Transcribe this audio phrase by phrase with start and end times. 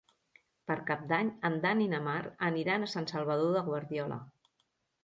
[0.69, 2.17] Per Cap d'Any en Dan i na Mar
[2.51, 4.21] aniran a Sant Salvador de Guardiola.